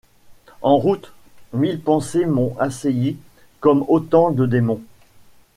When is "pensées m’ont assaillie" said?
1.79-3.17